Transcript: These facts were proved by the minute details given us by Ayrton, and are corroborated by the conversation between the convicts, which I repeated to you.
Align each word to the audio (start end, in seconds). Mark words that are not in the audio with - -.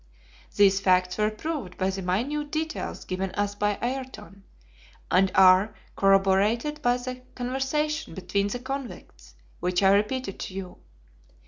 These 0.55 0.79
facts 0.79 1.19
were 1.19 1.29
proved 1.29 1.77
by 1.77 1.91
the 1.91 2.01
minute 2.01 2.51
details 2.51 3.05
given 3.05 3.29
us 3.33 3.53
by 3.53 3.77
Ayrton, 3.83 4.43
and 5.11 5.31
are 5.35 5.75
corroborated 5.95 6.81
by 6.81 6.97
the 6.97 7.21
conversation 7.35 8.15
between 8.15 8.47
the 8.47 8.57
convicts, 8.57 9.35
which 9.59 9.83
I 9.83 9.91
repeated 9.91 10.39
to 10.39 10.55
you. 10.55 10.77